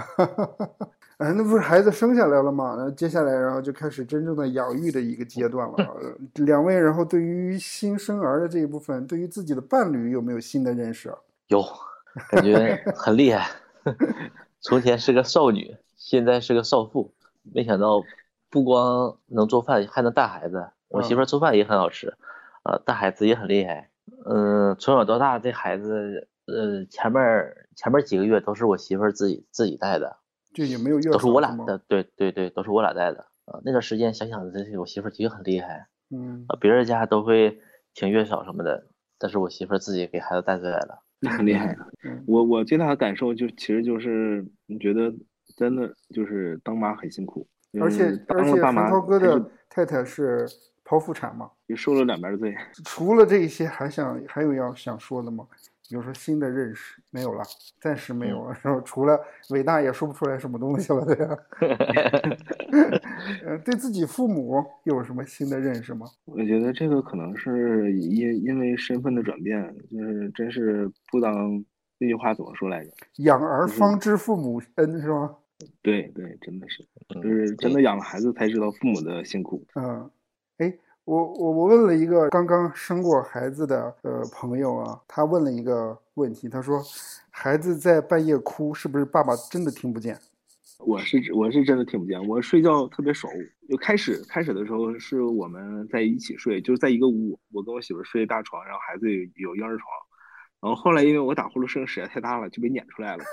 [1.18, 2.74] 哎，那不是孩子生下来了吗？
[2.76, 5.76] 那接下来然后就开始真正的养育的一个阶段了。
[6.44, 11.14] 两位，然后对于新生儿的这一部分，对于自己的伴侣有没有新的认识？
[11.48, 11.62] 有，
[12.30, 13.48] 感觉很厉害。
[14.60, 18.02] 从前是个少女，现在是个少妇，没想到
[18.50, 20.66] 不光能做饭，还能带孩子。
[20.94, 22.14] 我媳妇做饭也很好吃，
[22.64, 23.90] 呃，带孩子也很厉害。
[24.26, 27.22] 嗯，从小到大这孩子，呃，前面
[27.74, 30.18] 前面几个月都是我媳妇自己自己带的。
[30.52, 33.58] 就也没有月都是我俩的，对对对，都是我俩带的啊。
[33.64, 37.58] 那段时间想想，这我媳妇儿的确很厉害，嗯，别人家都会
[37.92, 38.86] 请月嫂什么的，
[39.18, 41.76] 但是我媳妇儿自己给孩子带出来了，那很厉害。
[42.26, 45.12] 我我最大的感受就其实就是你觉得
[45.56, 47.44] 真的就是当妈很辛苦，
[47.82, 50.46] 而且而且韩涛哥的太太是
[50.94, 52.54] 剖腹产嘛，你受了两边的罪。
[52.84, 55.44] 除了这些，还想还有要想说的吗？
[55.86, 57.44] 比如说新的认识没有了，
[57.80, 58.56] 暂时没有了。
[58.62, 61.36] 然后除了伟大也说不出来什么东西了，对呀。
[63.44, 66.06] 呃，对自己父母有什么新的认识吗？
[66.24, 71.62] 我觉得这个可能是因因为身份的转变，就是真是不当
[71.98, 72.90] 那句话怎么说来着？
[73.16, 75.36] 养儿方知父母恩，是吗？
[75.82, 76.84] 对对，真的是，
[77.22, 79.64] 就是真的养了孩子才知道父母的辛苦。
[79.74, 80.10] 嗯，哎。
[81.04, 86.82] 我我我问了一个刚刚生过孩子的呃朋友啊，他问了一个问题，他说，
[87.30, 90.18] 孩子在半夜哭，是不是爸爸真的听不见？
[90.78, 93.28] 我是我是真的听不见，我睡觉特别熟。
[93.68, 99.88] 就开始开始的时候是我们在一起睡，就是在一个屋，我跟我媳妇睡大床，然后孩子有婴儿床。
[100.64, 103.24] 然后后来因为我打呼噜声实在太大了，就被撵出来了，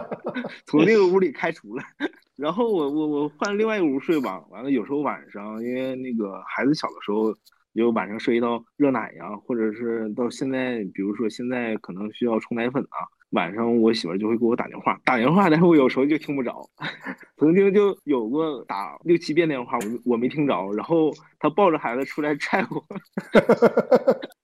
[0.64, 1.84] 从那个屋里开除了。
[2.36, 4.42] 然后我我我换另外一个屋睡吧。
[4.48, 7.36] 完了有时候晚上因为那个孩子小的时候，
[7.74, 12.96] 就晚上涉及到热奶呀，或者是到现在，比如说现在可能需要冲奶粉啊，
[13.32, 16.66] 晚上我媳妇就会给我打电话，打电话，但是我有时候就听不着。
[17.36, 22.82] 曾经就有过打六七遍电话，我我没听着，然后她抱着孩子出来踹我。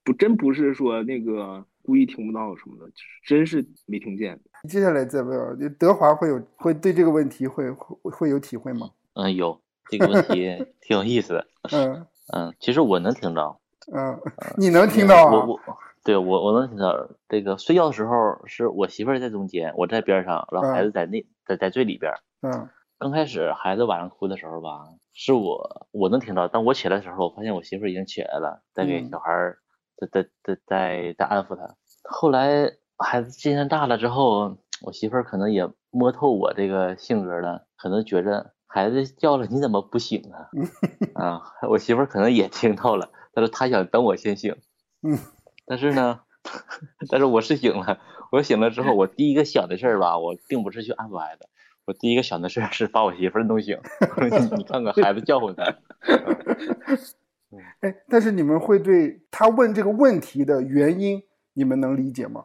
[0.05, 1.65] 不，真不是说那个。
[1.87, 2.93] 故意听不到什么的，
[3.25, 4.39] 真是没听见。
[4.69, 8.91] 接下来再问，德华会有会对这个问题会会会有体会吗？
[9.15, 11.47] 嗯，有这个问题 挺有意思的。
[11.73, 13.61] 嗯 嗯，其实我能听到。
[13.95, 14.19] 嗯，
[14.59, 15.33] 你能听到啊？
[15.33, 15.61] 我我
[16.03, 18.15] 对我我能听到这个睡觉的时候
[18.47, 22.13] 是我媳妇儿在中间，我在边上，然后孩子在那在在最里边。
[22.43, 22.69] 嗯
[22.99, 29.59] 刚开始孩子晚上哭的时候吧，是我我能听到，但我起来的时候，我发现我媳妇儿已经起来了，在给嗯小孩儿
[29.97, 31.75] 在在在在在安抚他。
[32.05, 40.49] 后来孩子渐渐大了之后，我媳妇儿可能也摸透我这个性格了，可能觉着孩子叫了你怎么不醒啊？
[41.15, 44.57] 啊，我媳妇儿可能也听到了，但是她想等我先醒。
[45.03, 45.19] 嗯，
[45.67, 46.21] 但是呢，
[47.11, 47.99] 但是我是醒了，
[48.33, 51.49] 我醒了之后，我第一个想的事儿吧，我并不是去安抚孩子，
[51.87, 53.79] 我第一个想的事儿是把我媳妇儿弄醒。
[54.21, 55.65] 你你看看孩子叫唤他，
[57.81, 61.23] 哎，但是你们会对他问这个问题的原因，
[61.55, 62.45] 你们能理解吗？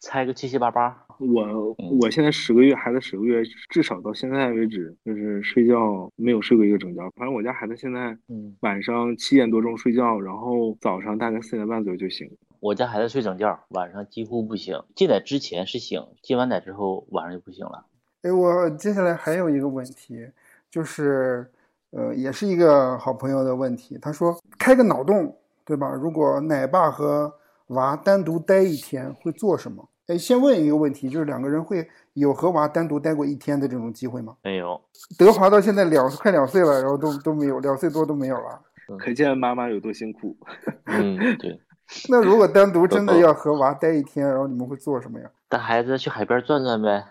[0.00, 1.04] 猜个七七八八。
[1.18, 1.42] 我
[1.78, 7.02] 嗯我现在十个月，孩子十个月，至少到现在为止，就是睡觉没有睡过一个整觉。
[7.16, 12.30] 反正我家孩子现在嗯，晚上七点多钟睡觉，然后早上大概四点半左右就醒。
[12.60, 17.86] 我家孩子睡整觉，晚上几乎不醒，进奶之前是醒，进完奶之后晚上就不醒了。
[18.22, 20.28] 哎，我接下来还有一个问题，
[20.70, 21.50] 就是，
[21.90, 23.98] 呃，也是一个好朋友的问题。
[24.00, 25.90] 他说，开个脑洞，对吧？
[25.90, 27.32] 如果奶爸和
[27.68, 29.88] 娃单独待一天，会做什么？
[30.08, 34.34] 哎，先问一个问题，就是两个人会有和娃单独待过一天的这种机会吗？
[34.42, 34.80] 没有，
[35.18, 38.60] 德华到现在两快两岁了，然后都都没有，两岁多都没有了。
[38.98, 40.34] 可见妈妈有多辛苦。
[40.86, 41.60] 嗯，对，
[42.08, 45.30] 那如果单独真的要和娃待一天，然后你们会做什么呀？
[45.46, 47.04] 带孩子去海边转转呗，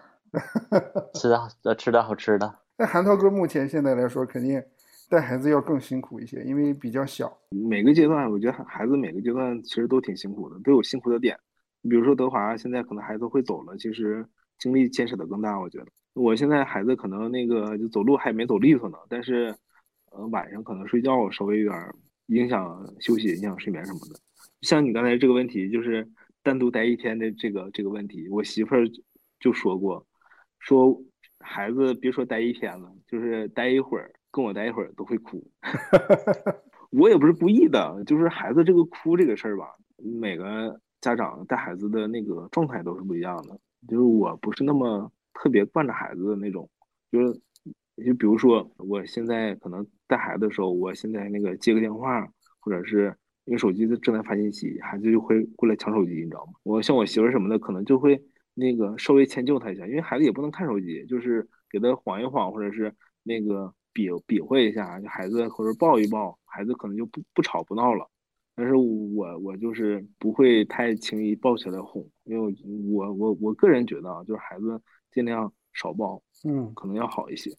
[1.13, 2.55] 吃点呃吃点好吃的。
[2.77, 4.61] 那韩涛哥目前现在来说，肯定
[5.09, 7.35] 带孩子要更辛苦一些，因为比较小。
[7.49, 11.35] 每个阶段，我觉得孩子每个阶段其实都挺辛苦的，都有辛苦的点。
[11.81, 14.23] 比如说德华现在可能孩子会走了，其实
[14.59, 15.59] 精力牵扯的更大。
[15.59, 19.55] 我觉得我现在孩子可能那个就走路还没走利索呢，但是
[20.11, 21.93] 呃晚上可能睡觉稍微有点
[22.27, 24.19] 影响休息、影响睡眠什么的。
[24.61, 26.07] 像你刚才这个问题，就是
[26.43, 28.87] 单独待一天的这个这个问题，我媳妇儿
[29.39, 30.05] 就说过，
[30.59, 31.01] 说
[31.39, 35.45] 孩子别说待一天了，就是待一会儿，跟我待一会儿都会哭。
[36.91, 39.65] 我也不是故意的，就是孩子这个哭这个事儿吧，
[39.97, 43.59] 每个家长带孩子的那个状态都是不一样的。
[43.87, 46.69] 就是我不是那么特别惯着孩子的那种，
[47.11, 47.33] 就是
[48.05, 52.27] 就比如说我现在可能带孩子的时候，我现在那个接个电话，
[52.59, 56.53] 或者是因为手机正在发信息，孩子就会过来抢手机，你知道吗？
[56.63, 58.19] 我像我媳妇儿什么的，可能就会
[58.59, 62.91] 那个稍微迁就他一下，因为孩子也不能看手机，就是给他晃一晃，或者是
[63.21, 68.09] 那个比比划一下，就孩子或者抱一抱，孩子可能就不不吵不闹了。
[68.55, 72.55] 但是我我就是不会太轻易抱起来哄，因为
[72.91, 77.51] 我我我个人觉得啊，就是孩子尽量少抱，嗯，可能要好一些。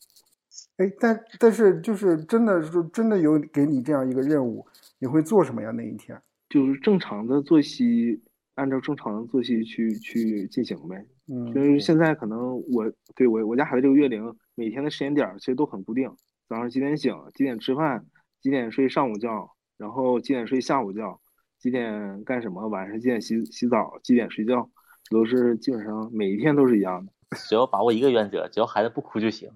[0.78, 4.66] 哎，但但是就是真的是真的有给你这样一个任务，
[4.98, 5.70] 你会做什么呀？
[5.70, 6.20] 那一天？
[6.48, 8.20] 就是正常的作息，
[8.58, 11.06] 按照正常的作息去去进行呗。
[11.32, 16.10] 嗯，就是现在可能我对我我家孩子这个月龄，每天的时间点儿其实都很固定，
[16.48, 18.04] 早上几点醒，几点吃饭，
[18.42, 21.20] 几点睡上午觉，然后几点睡下午觉，
[21.58, 24.68] 几点干什么，晚上几点洗洗澡，几点睡觉，
[25.10, 27.12] 都是基本上每一天都是一样的。
[27.48, 29.50] 只要把握一个原则，只要孩子不哭就行。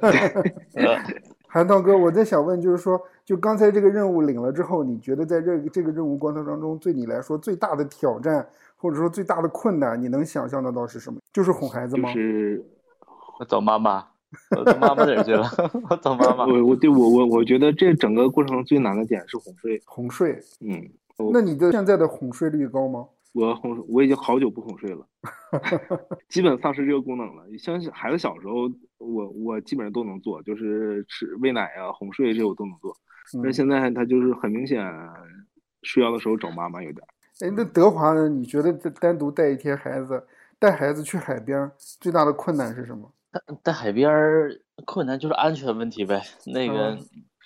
[0.74, 0.96] 呃
[1.50, 11.20] 韩涛哥，我在想问，就是说，就刚才这个任务领了之后，你觉得在这个这个任务过程当中，对你来说最大的挑战，或者说最大的困难，你能想象得到是什么？
[11.30, 12.12] 就是哄孩子吗就吗？
[12.14, 12.64] 是
[13.38, 14.02] 我找妈妈，
[14.56, 15.46] 我找妈妈哪儿去了？
[15.90, 16.46] 我找妈妈。
[16.46, 19.78] 我我对我我我觉得这整个过程中最难的点是哄睡。
[19.84, 20.42] 哄睡。
[20.62, 20.88] 嗯，
[21.30, 23.08] 那你的现在的哄睡率高吗？
[23.34, 25.06] 我哄我已经好久不哄睡了，
[26.28, 27.44] 基本丧失这个功能了。
[27.58, 32.94] 像孩子小时候，我我基本上都能做，就是吃喂奶啊、哄睡这我都能做。
[33.42, 34.84] 但是嗯，现在他就是很明显，
[35.82, 37.08] 睡觉的时候找妈妈有点儿。
[37.46, 38.28] 哎，那德华呢？
[38.28, 40.26] 你觉得这单独带一天孩子，
[40.58, 43.12] 带孩子去海边，最大的困难是什么？
[43.30, 44.50] 带带海边儿
[44.86, 46.98] 困难就是安全问题呗，那个嗯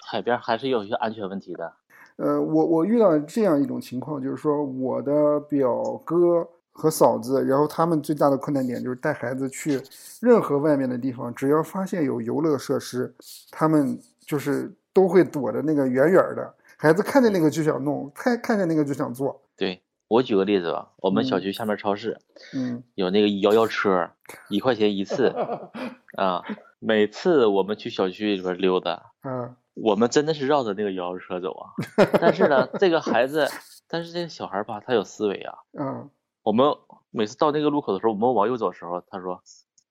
[0.08, 1.72] 海边儿还是有一些安全问题的。
[2.16, 9.80] 呃，我我遇到这样一种情况，就是说我的表哥和嫂子，然后他们最大的困难点就是带孩子去
[10.20, 13.14] 任何外面的地方，只要发现有游乐设施，
[13.50, 19.40] 他们就是都会躲着那个远远的，孩子看见那个就想弄，看看见那个就想做。
[19.56, 22.18] 对我举个例子吧，我们小嗯区下面超市
[22.54, 24.10] 嗯有那个摇摇车，
[24.48, 25.28] 一块钱一次
[26.16, 26.42] 啊。
[26.84, 31.70] 每次我们去小区里边溜达，嗯我们真的是绕着那个摇摇车走啊。
[32.20, 33.48] 但是呢，这个孩子，
[33.86, 35.54] 但是这个小孩儿吧，他有思维啊。
[35.78, 36.04] 啊
[36.42, 36.66] 我们
[37.10, 39.42] 每次到那个路口的时候，我们往右走的时候，他说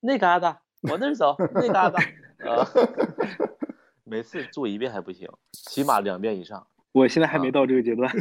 [0.01, 1.99] 那嘎达，往那儿走，那嘎达
[2.49, 2.67] 啊。
[4.03, 6.67] 每次做一遍还不行，起码两遍以上。
[6.91, 8.11] 我现在还没到这个阶段。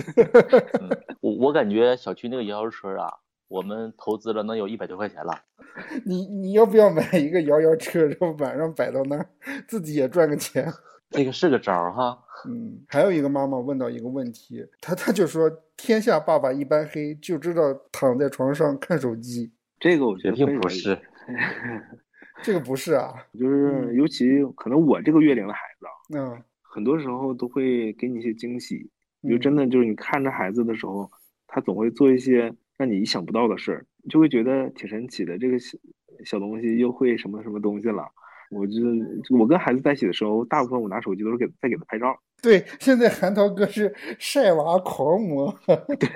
[0.81, 0.89] 嗯，
[1.21, 3.13] 我我感觉小区那个摇摇车啊，
[3.49, 5.37] 我们投资了能有一百多块钱了。
[6.07, 9.27] 你你要不要买一个摇摇车，然后晚上摆到那儿，
[9.67, 10.73] 自己也赚个钱？
[11.11, 12.19] 这个是个招儿哈。
[12.49, 19.53] 嗯，还有一个妈妈问到一个问题，她她就说：“天下爸爸一般黑，就知道躺在床上看手机。
[19.79, 20.99] 这个我觉得并不是，
[22.43, 28.89] 这个不是啊，就是尤其可能我这个月龄的孩子，嗯，很多时候都会给你一些惊喜。
[29.23, 31.11] 就嗯真的就是你看着孩子的时候，
[31.47, 35.37] 他总会做一些让你意想不到的事儿，你就会觉得挺神奇的。
[35.37, 35.77] 这个小
[36.25, 38.03] 小东西又会什么什么东西了。
[38.51, 38.75] 我就
[39.39, 42.15] 我跟孩子在一起的时候，大部分我拿手机都是给在给他拍照。
[42.43, 45.55] 对，现在韩涛哥是晒娃狂魔，
[45.99, 46.09] 对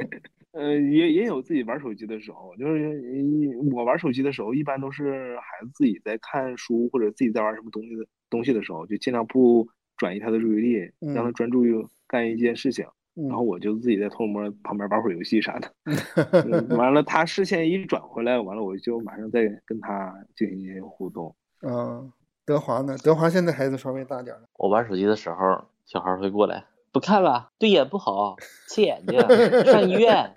[0.53, 11.75] 呃，也也有自己玩手机的时候，就是一我玩手机的时候，一般都是孩子自己在看书或者自己在玩什么东西的东西的时候，就尽量不转移他的注意力，让他嗯专注于
[12.07, 12.85] 干一件事情。
[12.85, 15.73] 嗯然后我就自己在偷摸旁边玩会儿游戏啥的。
[15.85, 21.33] 嗯 完了，他视线一转回来，完了我就马上再跟他进行一些互动。
[21.63, 22.13] 嗯，
[22.45, 22.97] 德华呢？
[23.03, 28.37] 德华现在孩子稍微大点儿了，我玩手机的时候，小孩会过来，不看了，对眼不好，
[28.69, 29.19] 刺眼睛，
[29.65, 30.31] 上医院。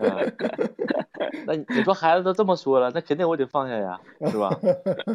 [0.00, 0.34] 嗯，
[1.46, 4.50] 那你你说孩子都这么说了，那肯定我得放下呀，是吧？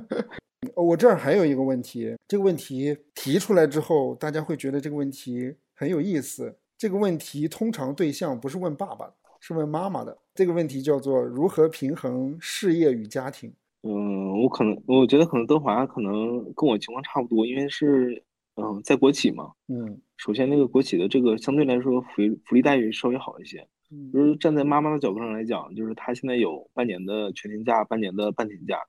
[0.76, 6.58] 我这儿还有一个问题，这个问题提出来之后，大家会觉得这个问题很有意思。
[6.78, 10.18] 这个问题通常对象不是问爸爸的，是问妈妈的。
[10.34, 13.54] 这个问题叫做如何平衡事业与家庭。
[13.88, 18.24] 嗯，我可能我觉得可能德华可能跟我情况差不多，因为是
[18.56, 19.52] 嗯在国企嘛。
[19.68, 23.68] 嗯首先，那个国企的这个相对来说福利福利待遇稍微好一些。
[23.92, 28.80] 嗯就是站在妈妈的角度上来讲，就是她现在有半年的全天假，半年的半天假，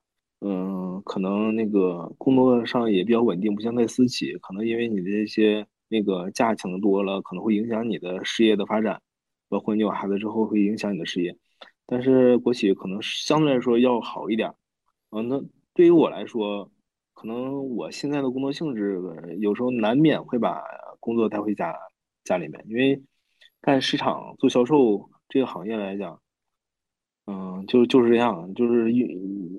[0.41, 8.99] 嗯，可能那个工作上也比较稳定，不像在私企，可能因为你的这些那个假请的多了，可能会影响你的事业的发展，
[9.47, 11.37] 包括你有孩子之后会影响你的事业。
[11.85, 14.55] 但是国企可能相对来说要好一点儿，
[15.11, 15.41] 嗯，那
[15.73, 16.69] 对于我来说，
[17.13, 19.01] 可能我现在的工作性质，
[19.39, 20.61] 有时候难免会把
[20.99, 21.75] 工作带回家
[22.23, 23.01] 家里面，因为
[23.61, 26.21] 干市场做销售这个行业来讲，
[27.25, 29.01] 嗯，就就是这样，就是乙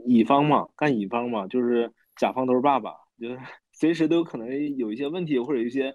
[0.07, 3.39] 乙方嘛，干乙方嘛，就是甲方都是爸爸，就是
[3.73, 5.95] 随时都有可能有一些问题或者一些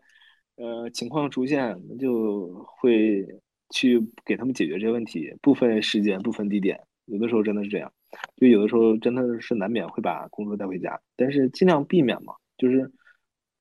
[0.55, 3.25] 呃情况出现，就会
[3.69, 7.91] 去给他们解决这些问题，不分时间，不分地点，有的时候真的是这样，
[8.37, 12.91] 就有的时候真的是难免会把工作带回家，但是尽量避免嘛，就是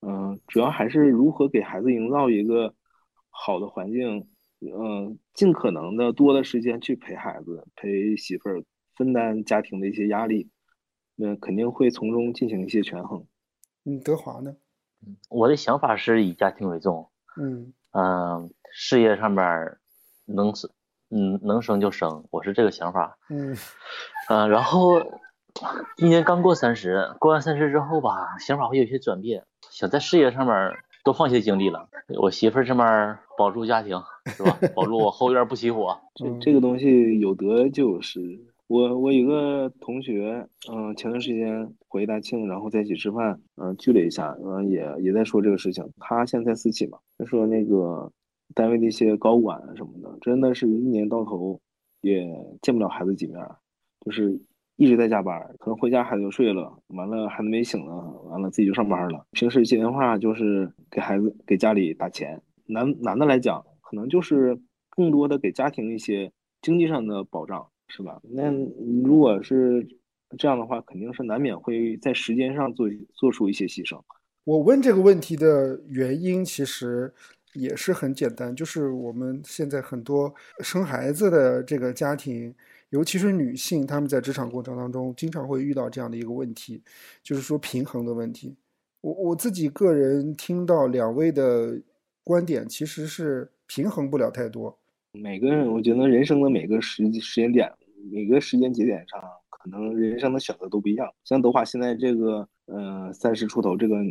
[0.01, 2.73] 嗯、主要还是如何给孩子营造一个
[3.29, 4.27] 好的环境。
[4.65, 8.63] 嗯，尽可能的多的时间去陪孩子、陪媳妇儿，
[8.95, 10.49] 分担家庭的一些压力，
[11.17, 13.27] 那肯定会从中进行一些权衡。
[13.83, 14.55] 嗯，德华呢？
[15.29, 19.81] 我的想法是以家庭为重，嗯嗯，事业上面儿
[20.23, 20.71] 能生，
[21.09, 23.17] 嗯，能生就生，我是这个想法。
[23.29, 23.53] 嗯
[24.29, 25.01] 嗯，然后
[25.97, 31.87] 今年刚过三十，过完三十之后吧，想法会有些转变，想在事业上面儿多放些精力了。
[32.21, 34.57] 我媳妇儿这面儿保住家庭，是吧？
[34.75, 35.97] 保住我后院不起火。
[36.15, 38.19] 这嗯这个东西有得就有失。
[38.67, 45.87] 我我有个同学，嗯、前段时间回大庆，然后在一起吃饭，嗯、聚了一下，嗯、也也在说这个事情。
[45.99, 48.11] 他现在在私企嘛，他说那个
[48.55, 51.59] 单位的一些高管啊什么的，真的是一年到头
[52.01, 52.25] 也
[52.61, 53.57] 见不了孩子几面儿，
[54.05, 54.39] 就是
[54.75, 57.93] 一直在加班，可能回家孩子就睡了，完了孩子没醒呢，
[58.29, 59.25] 完了自己就上班了。
[59.31, 62.41] 平时接电话就是给孩子给家里打钱。
[62.65, 68.19] 男男的来讲，可能就是更多的给家庭一些经济上的保障，是吧？
[68.23, 68.51] 那
[69.03, 69.87] 如果是
[70.37, 74.01] 这样的话，肯定是难免会在时间上做做出一些牺牲。
[74.45, 77.13] 我问这个问题的原因其实
[77.53, 82.53] 也是很简单，就是我们现在很多生孩子的这个家庭，
[82.93, 86.79] 尤其是女性，她们在职场过程当中经常会遇到这样的一个问题，
[87.23, 88.55] 就是说平衡的问题。
[89.01, 91.81] 我我自己个人听到两位的
[92.23, 94.77] 观点，其实是平衡不了太多。
[95.13, 97.67] 每个人，我觉得人生的每个时时间点，
[98.11, 101.11] 每个时间节点上，可能人生的选择都不一样。
[101.23, 104.03] 像德华现在这个，呃，三十出头这个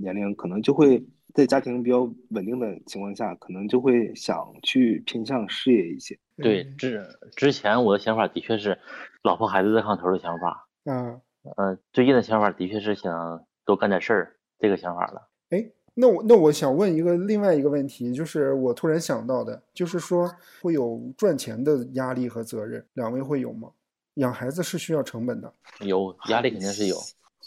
[0.00, 1.04] 年龄，可能就会
[1.34, 2.00] 在家庭比较
[2.30, 6.18] 稳定的情况下，可能就会想去偏向事业一些。
[6.36, 7.04] 对，之
[7.36, 8.78] 之前我的想法的确是
[9.22, 11.20] 老婆孩子热炕头的想法，嗯，
[11.56, 15.28] 呃，最近的想法的确是想多干点事儿这个想法了。
[15.50, 20.30] 哎，那我那我想问一个另外一个问题，就是我突然想到的，就是说
[20.62, 23.70] 会有赚钱的压力和责任，两位会有吗？
[24.14, 25.52] 养孩子是需要成本的。
[25.80, 26.96] 有压力肯定是有，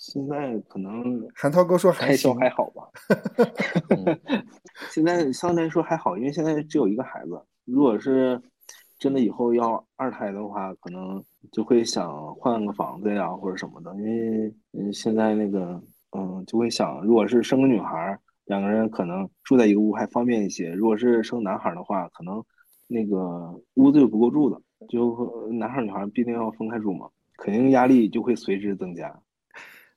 [0.03, 2.83] 现在可能韩涛哥说还开销行，还好吧？
[3.95, 4.19] 嗯
[4.91, 7.41] 现在相对来说还好，因为现在只有一个孩子。
[7.63, 8.37] 如果是
[8.99, 11.23] 真的以后要二胎的话，可能
[11.53, 15.81] 就会想换个房子呀或者什么的，因为嗯现在那个
[16.11, 22.43] 嗯就会想，如果是生个女孩儿，两个人可能住在一个屋还方便一些；如果是生男孩儿的话，可能
[22.89, 29.17] 那个屋子就不够住了，就男孩儿女孩儿必定要分开住嘛，肯定压力就会随之增加。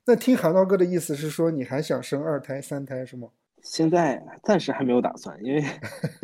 [0.09, 3.27] 那听韩道哥的意思是说，你还想生二胎、三胎是吗？
[3.61, 5.61] 现在暂时还没有打算，因为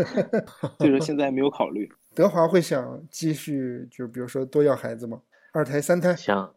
[0.79, 1.91] 就是现在没有考虑。
[2.15, 5.21] 德华会想继续，就比如说多要孩子吗？
[5.51, 6.15] 二胎、三胎？
[6.15, 6.53] 想，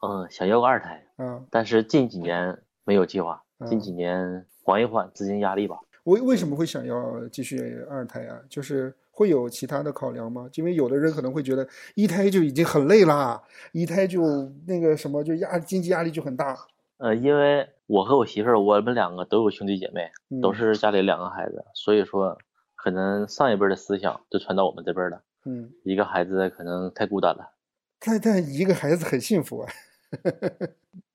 [0.00, 5.76] 嗯，想要个二胎，啊，但是近几年没有计划，嗯近几年缓一缓资金压力吧。
[6.04, 8.40] 为为什么会想要继续二胎啊？
[8.48, 10.48] 就是会有其他的考量吗？
[10.54, 13.42] 因为有的人可能会觉得一胎就已经很累啦，
[13.72, 14.22] 一胎就
[14.66, 16.56] 那个什么就压经济压力就很大。
[16.96, 22.38] 呃，因为我和我媳妇儿，我们两个都有兄弟姐妹，嗯都是家里两个孩子，所以说
[22.74, 25.22] 可能上一辈儿的思想就传到我们这辈儿了。
[25.44, 27.52] 嗯，一个孩子可能太孤单了，
[27.98, 29.68] 但但一个孩子很幸福啊。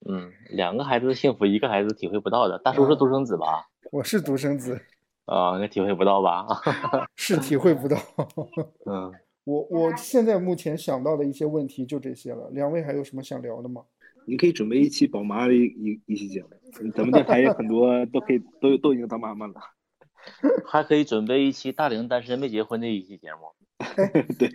[0.07, 2.59] 嗯，两个孩子的幸福，一个孩子体会不到的。
[2.59, 3.67] 大叔是独生子吧？
[3.91, 4.79] 我是独生子，
[5.25, 6.45] 啊，那体会不到吧？
[7.15, 7.97] 是体会不到。
[8.85, 9.11] 嗯，
[9.43, 12.49] 我我现在目前想到的一些问题就这些了。
[12.51, 13.83] 两位还有什么想聊的吗？
[14.27, 16.49] 你可以准备一期宝妈的一一一期节目，
[16.95, 19.53] 咱们电台有很多都可以都都已经当妈妈了。
[20.65, 23.41] 还可以准备一期大龄单身没结婚的一期节目。
[24.39, 24.49] 对，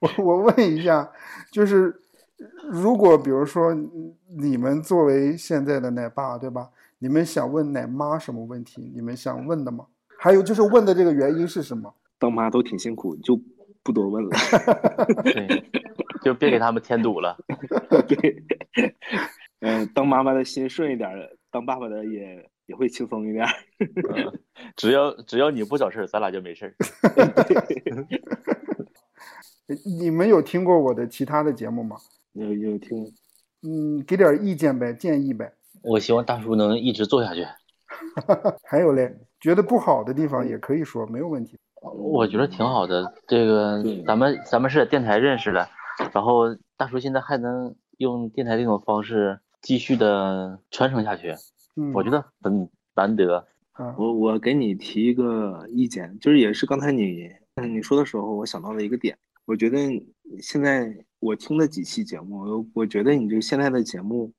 [0.00, 1.12] 我我问一下，
[1.52, 1.94] 就是
[2.68, 6.70] 如果比如说嗯你们作为现在的奶爸，对吧？
[6.98, 8.90] 你们想问奶妈什么问题？
[8.92, 9.86] 你们想问的吗？
[10.18, 11.94] 还有就是问的这个原因是什么？
[12.18, 13.38] 当妈都挺辛苦，就
[13.82, 14.30] 不多问了。
[15.22, 15.64] 对，
[16.22, 17.36] 就别给他们添堵了。
[18.08, 18.42] 对，
[19.60, 23.46] 嗯、当妈妈的心顺一点儿，当爸爸的也也会轻松一点
[24.76, 26.74] 只要只要你不找事儿，咱俩就没事儿。
[29.98, 31.96] 你们有听过我的其他的节目吗？
[32.32, 33.12] 有有听，
[33.62, 35.52] 嗯，给点意见呗，建议呗。
[35.82, 37.46] 我希望大叔能一直做下去。
[38.64, 39.16] 还有嘞，
[39.46, 41.56] 觉得不好的地方也可以说，没有问题。
[41.80, 45.68] 我觉得挺好的，这个咱们咱们是在电台认识的，
[46.12, 51.32] 然后大叔现在还能用电台这种方式继续的传承下去，
[51.76, 53.46] 嗯，我觉得很难得。
[53.74, 59.16] 啊，我我给你提一个意见，就是也是刚才你你说的时候，我想到了一个点。
[59.44, 59.78] 我觉得
[60.42, 64.32] 现在我听了几期节目，我我觉得你这个现在的节目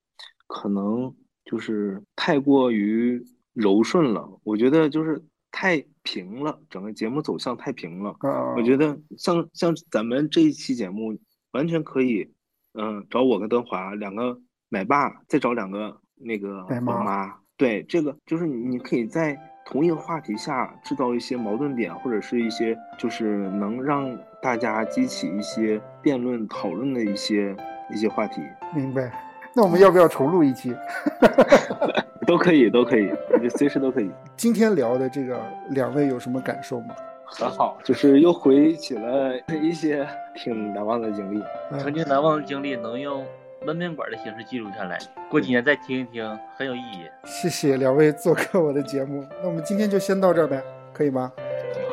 [0.48, 3.26] 可能就是太过于
[3.58, 5.20] 柔顺了，我觉得就是
[5.52, 8.16] 太平了，整个节目走向太平了。
[8.20, 11.18] 啊，我觉得像像咱们这一期节目，
[11.54, 12.32] 完全可以，
[12.76, 14.40] 嗯、找我跟德华两个
[14.70, 17.36] 奶爸，再找两个那个奶妈。
[17.58, 19.36] 对，这个就是你你可以在
[19.66, 27.58] 同一个话题下制造一些矛盾点，或者是一些就是能让大家激起一些辩论讨论的一些
[27.92, 28.40] 一些话题，
[28.76, 29.12] 明白。
[29.56, 30.72] 那我们要不要重录一期？
[32.28, 33.10] 都可以，都可以，
[33.42, 34.12] 你随时都可以。
[34.36, 36.94] 今天聊的这个，两位有什么感受吗？
[37.26, 40.06] 很好，就是又回忆起了一些
[40.36, 41.42] 挺难忘的经历。
[41.80, 43.26] 曾经难忘的经历能用
[43.66, 44.98] 焖面馆的形式记录下来，
[45.30, 47.10] 过几年再听一听，很有意义。
[47.26, 49.26] 谢谢两位做客我的节目。
[49.42, 50.62] 那我们今天就先到这儿呗，
[50.94, 51.32] 可以吗？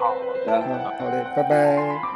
[0.00, 0.14] 好
[0.46, 0.52] 的。
[0.52, 2.13] 嗯，好嘞，拜拜。